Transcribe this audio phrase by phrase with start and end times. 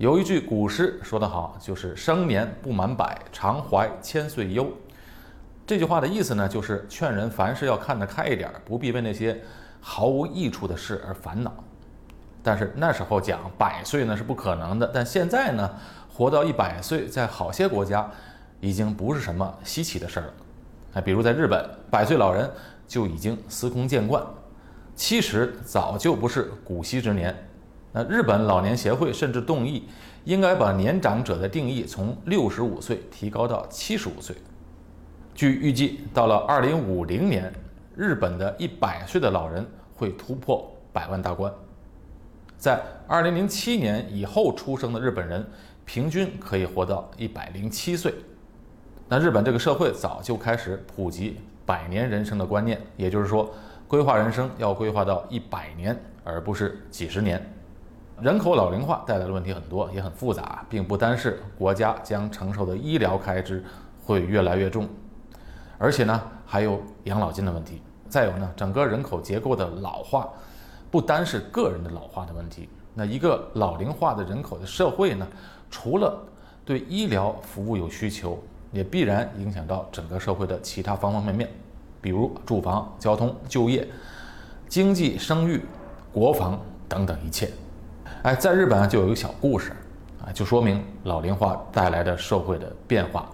[0.00, 4.66] 有一句古诗说得好，就是“生年不满百，常怀千岁忧”。
[5.66, 9.38] 这句话的意思呢，就是劝人凡事要看得开一点，不必为那些
[9.78, 11.52] 毫无益处的事而烦恼。
[12.42, 15.70] 但是那时候讲百岁呢是不可能的，但现在呢，
[16.10, 18.10] 活到一百岁，在好些国家
[18.58, 20.32] 已经不是什么稀奇的事儿了。
[20.94, 22.50] 哎，比如在日本，百岁老人
[22.88, 24.24] 就已经司空见惯，
[24.96, 27.36] 七十早就不是古稀之年。
[27.92, 29.84] 那日本老年协会甚至动议，
[30.24, 34.36] 应该把年长者的定义从六十五岁提高到七十五岁。
[35.34, 37.52] 据预计，到了二零五零年，
[37.96, 41.52] 日本的一百岁的老人会突破百万大关。
[42.56, 45.44] 在二零零七年以后出生的日本人，
[45.84, 48.14] 平均可以活到一百零七岁。
[49.08, 53.52] 那日本这个社会早就开始普及百年人生的观念，也就是说，
[53.88, 57.44] 规划人生要规划到一百年，而不是几十年。
[58.20, 63.64] 人口老龄化带来的问题很多，也很复杂，并不单是国家将承受的医疗开支
[64.04, 64.86] 会越来越重，
[65.78, 67.80] 而且呢，还有养老金的问题。
[68.08, 70.28] 再有呢，整个人口结构的老化，
[70.90, 72.68] 不单是个人的老化的问题。
[72.92, 75.26] 那一个老龄化的人口的社会呢，
[75.70, 76.20] 除了
[76.64, 78.38] 对医疗服务有需求，
[78.72, 81.48] 也必然影响到整个社会的其他方方面面，
[82.02, 83.88] 比如住房、交通、就业、
[84.68, 85.62] 经济、生育、
[86.12, 87.50] 国防等等一切。
[88.22, 89.72] 哎，在日本就有一个小故事，
[90.22, 93.26] 啊，就说明老龄化带来的社会的变化。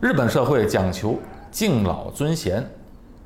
[0.00, 1.18] 日本社会讲求
[1.50, 2.64] 敬老尊贤，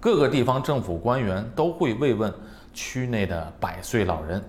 [0.01, 2.33] 各个地方政府官员都会慰问
[2.73, 4.43] 区内的百岁老人。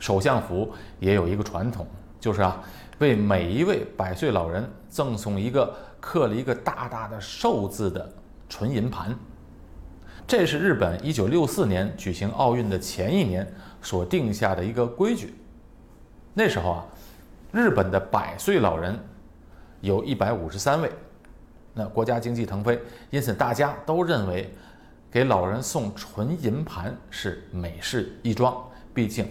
[0.00, 1.86] 首相府也有一个传统，
[2.18, 2.60] 就是啊，
[2.98, 8.12] 为每一位百岁老人赠送一个刻了一个大大的寿字的
[8.48, 9.16] 纯银盘。
[10.26, 13.46] 这是日本一九六四年举行奥运的前一年
[13.82, 15.34] 所定下的一个规矩。
[16.32, 16.86] 那时候啊，
[17.52, 18.98] 日本的百岁老人
[19.82, 20.90] 有一百五十三位，
[21.74, 24.50] 那国家经济腾飞，因此大家都认为
[25.10, 28.56] 给老人送纯银盘是美事一桩。
[28.94, 29.26] 毕竟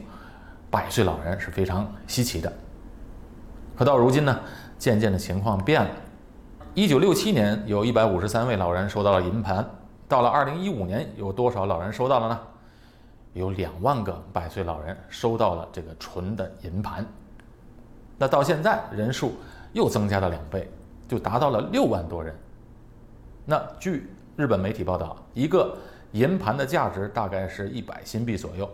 [0.69, 2.51] 百岁老人是非常稀奇的。
[3.75, 4.39] 可到如今呢，
[4.77, 5.89] 渐渐的情况变了。
[6.73, 9.67] 一九六七年有一百五十三位老人收到了银盘。
[10.07, 12.39] 到了二零一五年，有多少老人收到了呢？
[13.33, 17.05] 有两万个百岁老人收到了这个纯的银盘。
[18.17, 19.33] 那到现在人数
[19.73, 20.69] 又增加了两倍，
[21.07, 22.35] 就达到了六万多人。
[23.45, 25.77] 那据日本媒体报道，一个
[26.11, 28.69] 银盘的价值大概是一百新币左右。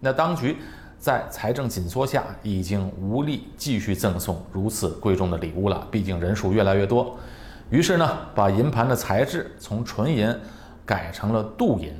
[0.00, 0.56] 那当局
[0.98, 7.16] 在财政紧缩下，已经无力继续赠送如此贵重的礼物了，毕竟人数越来越多。
[7.70, 10.34] 于是呢，把银盘的材质从纯银。
[10.84, 11.94] 改成了镀银，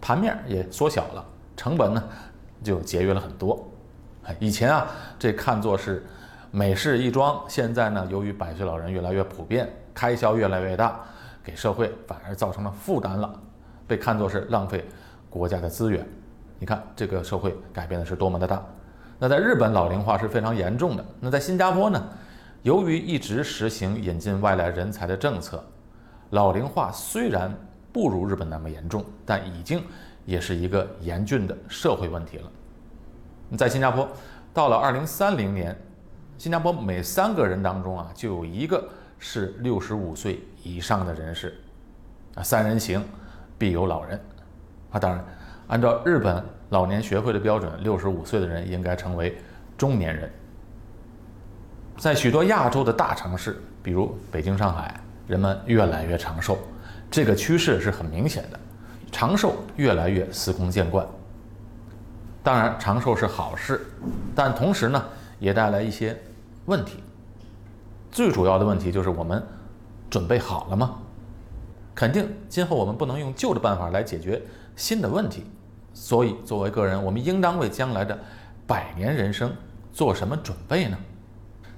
[0.00, 1.24] 盘面也缩小了，
[1.56, 2.02] 成本呢
[2.62, 3.68] 就节约了很多。
[4.38, 4.86] 以前啊，
[5.18, 6.04] 这看作是
[6.50, 11.00] 美事一桩，现在呢，由于百岁老人越来越普遍，开销越来越大，
[11.42, 13.32] 给社会反而造成了负担了，
[13.86, 14.86] 被看作是浪费
[15.28, 16.06] 国家的资源。
[16.58, 18.62] 你看这个社会改变的是多么的大。
[19.18, 21.04] 那在日本老龄化是非常严重的。
[21.18, 22.08] 那在新加坡呢，
[22.62, 25.64] 由于一直实行引进外来人才的政策，
[26.30, 27.52] 老龄化虽然。
[27.92, 29.82] 不如日本那么严重，但已经
[30.24, 32.50] 也是一个严峻的社会问题了。
[33.56, 34.08] 在新加坡，
[34.54, 35.76] 到了二零三零年，
[36.38, 41.58] 新加坡每三个人当中啊，就有一个是六十五岁以上的人士。
[42.36, 43.04] 啊，三人行，
[43.58, 44.20] 必有老人。
[44.92, 45.24] 啊，当然，
[45.66, 49.36] 按照日本老年学会的标准，六十五岁的人应该成为
[49.76, 50.30] 中年人。
[51.98, 54.94] 在许多亚洲的大城市，比如北京、上海，
[55.26, 56.56] 人们越来越长寿。
[57.10, 58.60] 这个趋势是很明显的，
[59.10, 61.04] 长寿越来越司空见惯。
[62.40, 63.84] 当然，长寿是好事，
[64.34, 65.04] 但同时呢，
[65.40, 66.16] 也带来一些
[66.66, 67.02] 问题。
[68.12, 69.42] 最主要的问题就是我们
[70.08, 70.98] 准备好了吗？
[71.96, 74.40] 肯定今后我们不能用旧的办法来解决
[74.76, 75.44] 新的问题，
[75.92, 78.16] 所以作为个人，我们应当为将来的
[78.68, 79.52] 百年人生
[79.92, 80.96] 做什么准备呢？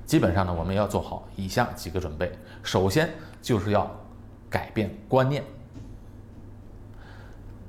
[0.04, 2.30] 基本上呢，我们要做好以下几个准备。
[2.62, 3.08] 首先
[3.40, 3.90] 就是要。
[4.52, 5.42] 改变观念。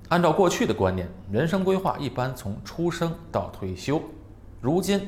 [0.09, 3.99] 按照过去的观念，人生规划一般从出生到退休。
[4.61, 5.07] 如今，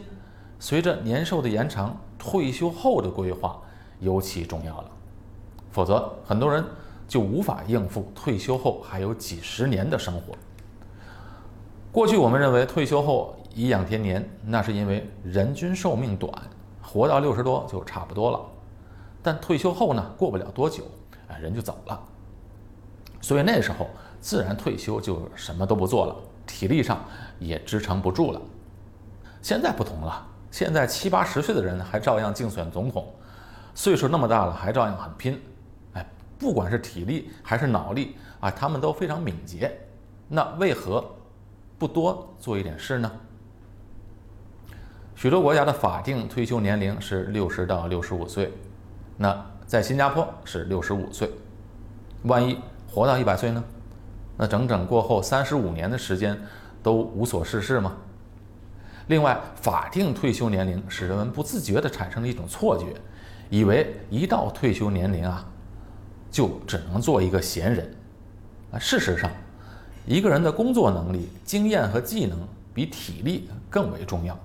[0.58, 3.62] 随着年寿的延长，退休后的规划
[4.00, 4.90] 尤其重要了。
[5.72, 6.64] 否则，很多人
[7.08, 10.34] 就无法应付退休后还有几十年的生活。
[11.92, 16.34] 过去我们认为退休后颐养天年，那是因为人均寿命短，
[16.82, 18.40] 活到六十多就差不多了。
[19.22, 20.84] 但退休后呢，过不了多久。
[21.40, 22.00] 人就走了，
[23.22, 23.90] 所以那时候
[24.20, 26.16] 自然退休就什么都不做了，
[26.46, 27.04] 体力上
[27.40, 28.42] 也支撑不住了。
[29.42, 33.14] 现在不同了，现在七八十岁的人还照样竞选总统，
[33.74, 35.40] 岁数那么大了还照样很拼，
[35.94, 36.06] 哎，
[36.40, 39.72] 不管是体力还是脑力啊，他们都非常敏捷。
[40.28, 41.04] 那为何
[41.78, 43.12] 不多做一点事呢？
[45.14, 48.52] 许多国家的法定退休年龄是六十到六十五岁，
[49.16, 51.30] 那在新加坡是六十五岁。
[52.24, 52.58] 万一
[52.88, 53.64] 活到一百岁呢？
[54.38, 56.38] 那整整过后三十五年的时间
[56.84, 57.96] 都无所事事吗？
[59.08, 62.88] 另外，法定退休年龄使人们不自觉地产生了一种错觉，
[63.50, 65.46] 以为一到退休年龄啊，
[66.32, 67.90] 就只能做一个闲人。
[68.72, 69.30] 啊，事实上，
[70.06, 72.38] 一个人的工作能力、经验和技能
[72.74, 74.38] 比体力更为重要。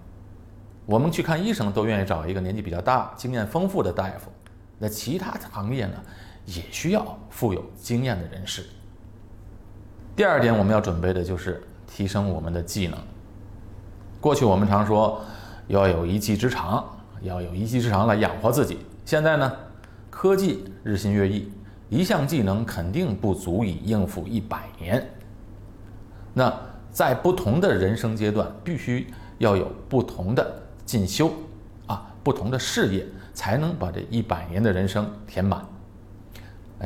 [0.86, 4.30] 我们去看医生都愿意找一个年纪比较大、经验丰富的大夫，
[4.82, 5.92] 那其他行业呢，
[6.46, 8.64] 也需要富有经验的人士。
[10.16, 12.98] 第二点，我们要准备的就是提升我们的技能。
[14.22, 15.20] 过去我们常说
[15.68, 16.82] 要有一技之长，
[17.20, 18.78] 要有一技之长来养活自己。
[19.04, 19.52] 现在呢，
[20.08, 21.52] 科技日新月异，
[21.90, 25.06] 一项技能肯定不足以应付一百年。
[26.32, 26.50] 那
[26.90, 31.30] 在不同的人生阶段，必须要有不同的进修
[31.86, 35.64] 啊，不同的事业，才能把这一百年的人生填满。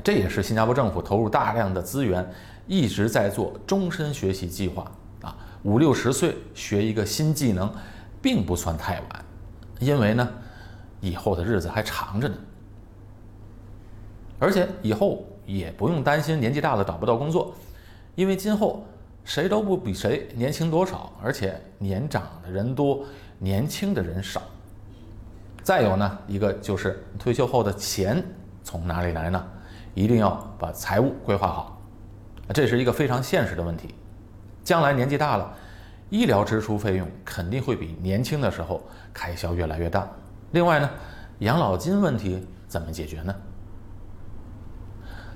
[0.02, 2.28] 这也是新加坡政府投入大量的资源，
[2.66, 4.90] 一直在做终身学习计划
[5.22, 5.36] 啊。
[5.62, 7.72] 五六十岁学一个新技能，
[8.20, 9.24] 并不算太晚，
[9.78, 10.28] 因为呢，
[11.00, 12.34] 以后的日子还长着呢。
[14.40, 17.54] 而且以后也不用担心年纪大了找不到工作，
[18.16, 18.84] 因为今后
[19.24, 23.04] 谁都不比谁年轻多少，而且年长的人多，
[23.38, 24.42] 年轻的人少。
[25.64, 28.22] 再有呢，一个就是退休后的钱
[28.62, 29.42] 从哪里来呢？
[29.94, 31.80] 一定要把财务规划好，
[32.52, 33.94] 这是一个非常现实的问题。
[34.62, 35.54] 将来年纪大了，
[36.10, 40.06] 医疗支出费用肯定会比年轻的时候开销越来越大。
[40.50, 40.90] 另外呢，
[41.38, 43.34] 养老金问题怎么解决呢？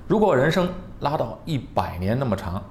[0.07, 2.63] 如果人生拉到一百年那么长，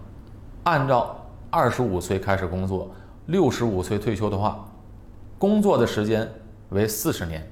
[0.63, 2.89] 按照二十五岁开始工作，
[3.27, 4.65] 六十五岁退休的话，
[5.39, 6.29] 工作的时间
[6.71, 7.47] 为四十年。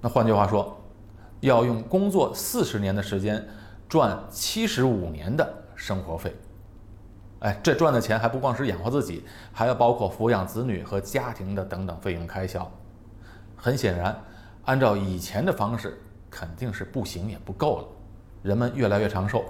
[0.00, 0.76] 那换句话说，
[1.40, 3.46] 要用工作四十年的时间
[3.88, 6.34] 赚七十五年的生活费。
[7.40, 9.22] 哎，这赚的钱还不光是养活自己，
[9.52, 12.70] 还要包括抚养子女和家庭的等等费用开销。
[13.56, 14.18] 很显然，
[14.64, 16.00] 按照以前的方式，
[16.30, 17.84] 肯定是不行也不够了。
[18.42, 19.44] 人们越来越长寿，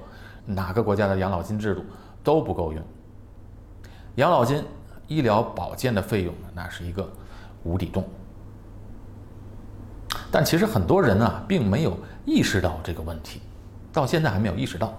[0.45, 1.85] 哪个国家的养老金制度
[2.23, 2.83] 都不够用。
[4.17, 4.65] 养老金、
[5.07, 7.09] 医疗保健的费用那是一个
[7.63, 8.05] 无底洞。
[10.31, 13.41] 但其实很多人啊，并没有意识到这个问题，
[13.93, 14.93] 到现在还没有意识到。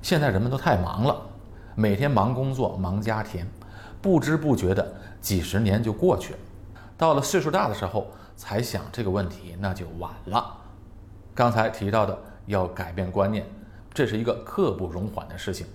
[0.00, 1.16] 现在人们都太忙了。
[1.74, 3.46] 每天忙工作忙家庭，
[4.00, 6.38] 不知不觉的几十年就过去了。
[6.98, 8.06] 到了岁数大的时候
[8.36, 10.54] 才想这个问题，那就晚了。
[11.34, 13.46] 刚才提到的要改变观念，
[13.94, 15.66] 这是一个刻不容缓的事情。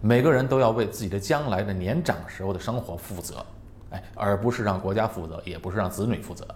[0.00, 3.44] 每个人都要为自己的将来的年长时候的生活负责，
[3.90, 6.46] 哎，而不是让国家负责，也不是让子女负责。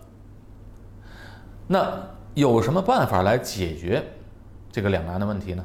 [1.73, 4.05] 那有什么办法来解决
[4.71, 5.65] 这个两难的问题呢？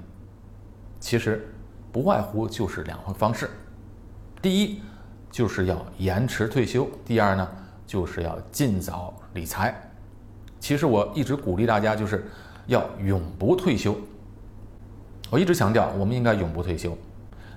[1.02, 1.54] 其实。
[1.90, 3.50] 不外乎就是两个方式，
[4.40, 4.82] 第一
[5.32, 7.48] 就是要延迟退休，第二呢
[7.88, 9.74] 就是要尽早理财。
[10.60, 12.30] 其实我一直鼓励大家就是
[12.68, 13.96] 要永不退休。
[15.32, 16.96] 我一直强调，我们应该永不退休。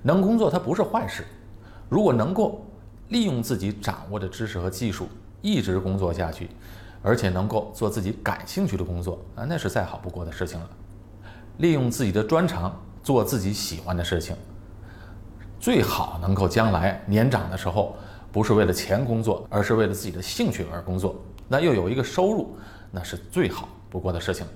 [0.03, 1.25] 能工作它不是坏事，
[1.91, 2.65] 如果能够
[3.09, 5.07] 利用自己掌握的知识和技术
[5.43, 6.49] 一直工作下去，
[7.03, 10.69] 而且能够做自己感兴趣的工作啊，那是再好不过的事情了。
[11.59, 12.75] 利用自己的专长。
[13.03, 14.37] 做自己喜欢的事情，
[15.59, 17.97] 最好能够将来年长的时候，
[18.31, 21.17] 不是为了钱工作，而是为了自己的兴趣而工作，
[21.49, 22.55] 那又有一个收入，
[22.91, 24.47] 那是最好不过的事情。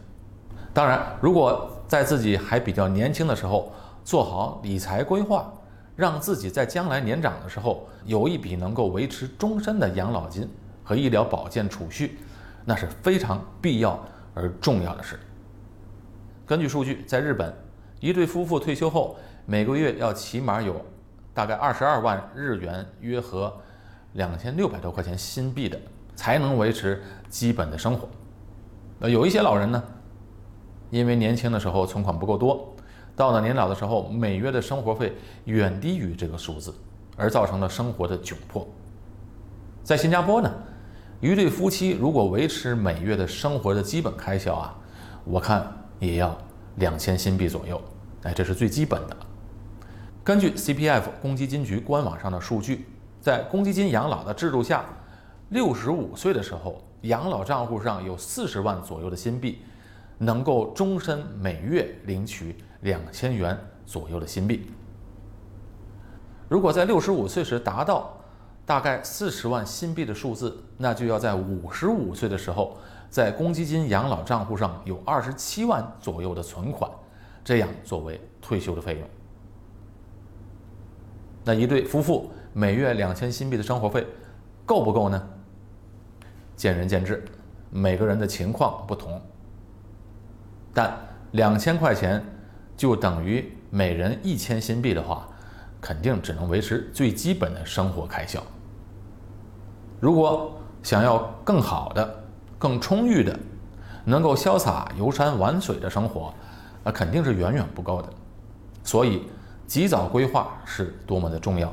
[0.75, 3.73] 当然，如果在自己还比较年轻的时候
[4.05, 5.51] 做好理财规划，
[5.97, 10.47] 让自己在将来年长的时候有一笔能够维持终身的养老金
[10.85, 12.19] 和医疗保健储蓄，
[12.65, 13.99] 那是非常必要
[14.35, 15.19] 而重要的事。
[16.47, 17.55] 根据数据，在日本。
[18.01, 19.17] 一对夫妇退休后，
[19.47, 20.85] 每个月要起码有
[21.33, 23.51] 大概二十二万日元，约合
[24.13, 25.81] 两千六百多块钱新币的，
[26.15, 28.07] 才能维持基本的生活。
[28.99, 29.83] 那有一些老人呢，
[30.91, 32.77] 因为年轻的时候存款不够多，
[33.17, 35.15] 到了年老的时候，每月的生活费
[35.47, 36.75] 远低于这个数字，
[37.17, 38.69] 而造成了生活的窘迫。
[39.83, 40.53] 在新加坡呢，
[41.33, 44.77] 一对夫妻如果维持每月的生活的基本开销啊，
[45.25, 45.67] 我看
[45.99, 46.37] 也要
[46.77, 47.81] 两千新币左右。
[48.25, 49.17] 哎，这是最基本的。
[50.23, 52.85] 根据 CPF 公积金局官网上的数据，
[53.23, 54.85] 在公积金养老的制度下，
[55.49, 59.61] 六十五岁的时候，养老账户上有四十万左右的新币，
[60.19, 64.67] 能够终身每月领取两千元左右的新币。
[66.51, 68.15] 如果在六十五岁时达到
[68.67, 72.77] 大概四十万新币的数字，那就要在五十五岁的时候，
[73.11, 76.91] 在公积金养老账户上有二十七万左右的存款，
[77.45, 79.09] 这样作为退休的费用。
[81.45, 84.07] 那一对夫妇每月两千新币的生活费
[84.65, 85.29] 够不够呢？
[86.57, 87.23] 见仁见智，
[87.71, 89.21] 每个人的情况不同。
[90.73, 90.97] 但
[91.33, 92.25] 两千块钱
[92.77, 95.29] 就等于每人一千新币的话，
[95.85, 98.43] 肯定只能维持最基本的生活开销。
[100.01, 102.25] 如果想要更好的、
[102.59, 103.39] 更充裕的、
[104.03, 106.33] 能够潇洒游山玩水的生活，
[106.83, 108.09] 那肯定是远远不够的。
[108.83, 109.25] 所以，
[109.67, 111.71] 及早规划是多么的重要。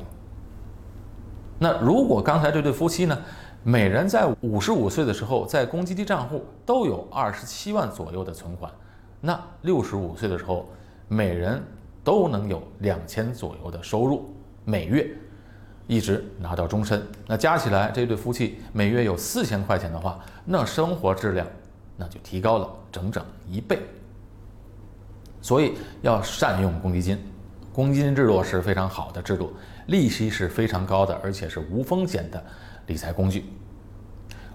[1.58, 3.18] 那如果刚才这对夫妻呢，
[3.62, 8.70] 每人在五十五岁的时候，在公积金账户都有二十七万左右的存款，
[9.22, 10.68] 那六十五岁的时候，
[11.08, 11.62] 每人
[12.04, 15.08] 都能有两千左右的收入，每月
[15.86, 17.02] 一直拿到终身。
[17.26, 21.46] 那加起来，这对夫妻每月有四千块钱的话，那生活质量
[21.96, 23.78] 那就提高了整整一倍。
[25.40, 27.18] 所以要善用公积金。
[27.72, 29.52] 公积金制度是非常好的制度，
[29.86, 32.44] 利息是非常高的，而且是无风险的
[32.86, 33.46] 理财工具。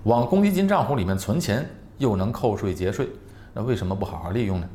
[0.04, 3.10] 往公积金账户里面存钱，又能扣税节税，
[3.54, 4.70] 那为什么不好好利用呢？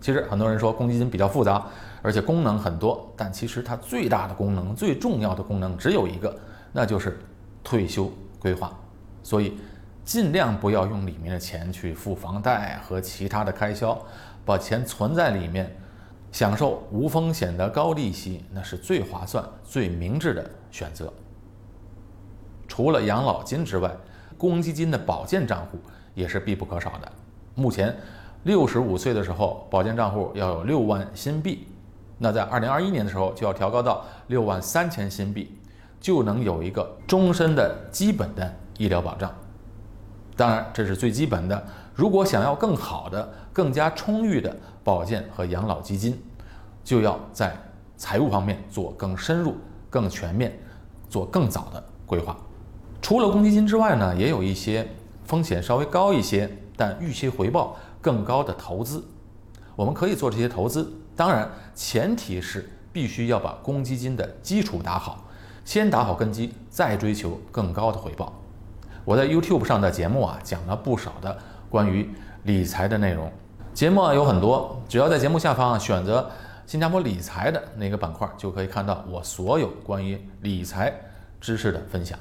[0.00, 1.66] 其实很多人说公积金比较复杂，
[2.02, 6.34] 而且功能很多，但其实它最大的功能、最重要的功能只有一个，
[6.72, 7.18] 那就是
[7.62, 8.72] 退休规划。
[9.22, 9.58] 所以
[10.04, 13.96] 尽量不要用里面的钱去付房贷和其他的开销，
[14.44, 15.74] 把钱存在里面。
[16.32, 21.12] 享受无风险的高利息，那是最划算、最明智的选择。
[22.68, 23.90] 除了养老金之外，
[24.38, 25.78] 公积金的保健账户
[26.14, 27.12] 也是必不可少的。
[27.56, 27.96] 目前，
[28.44, 31.66] 六十五岁的时候，保健账户要有六万新币，
[32.18, 35.54] 那在二零二一年的时候就要调高到六万三千新币，
[36.00, 39.30] 就能有一个终身的基本的医疗保障。
[40.36, 41.62] 当然，这是最基本的。
[41.94, 46.18] 如果想要更好的、更加充裕的保健和养老基金，
[46.82, 47.54] 就要在
[47.98, 49.54] 财务方面做更深入、
[49.90, 50.58] 更全面、
[51.10, 52.34] 做更早的规划。
[53.02, 54.88] 除了公积金之外呢，也有一些
[55.24, 59.04] 风险稍微高一些，但预期回报更高的投资，
[59.76, 60.92] 我们可以做这些投资。
[61.14, 65.28] 当然，前提是必须要把公积金的基础打好，
[65.64, 68.32] 先打好根基，再追求更高的回报。
[69.04, 71.36] 我在 YouTube 上的节目啊，讲了不少的
[71.68, 72.08] 关于
[72.44, 73.30] 理财的内容。
[73.74, 76.30] 节目啊有很多，只要在节目下方选择
[76.66, 80.92] 新加坡理财的那个板块，就可以看到我所有关于理财
[81.40, 82.18] 知识的分享。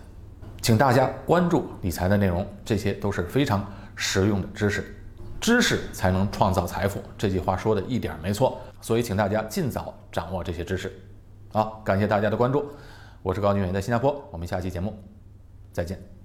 [0.62, 4.99] 请大家关注理财的内容，这些都是非常实用的知识。
[5.40, 8.60] 知识才能创造财富，这句话说的一点没错。
[8.82, 10.92] 所以，请大家尽早掌握这些知识。
[11.52, 12.66] 好，感谢大家的关注，
[13.22, 14.98] 我是高宁远，在新加坡，我们下期节目
[15.72, 16.19] 再见。